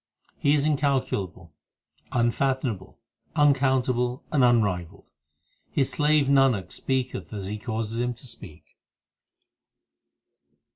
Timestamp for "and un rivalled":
4.31-5.11